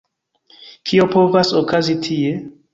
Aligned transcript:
Kio 0.91 1.07
povas 1.13 1.55
okazi 1.63 1.99
tie? 2.09 2.37